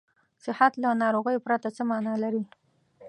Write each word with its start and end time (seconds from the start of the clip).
صحت 0.43 0.73
له 0.83 0.89
ناروغۍ 1.03 1.37
پرته 1.45 1.67
څه 1.75 1.81
معنا 1.89 2.13
لري. 2.23 2.43